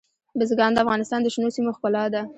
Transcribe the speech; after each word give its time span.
بزګان 0.37 0.71
د 0.73 0.77
افغانستان 0.83 1.19
د 1.23 1.27
شنو 1.33 1.49
سیمو 1.55 1.75
ښکلا 1.75 2.03
ده. 2.13 2.21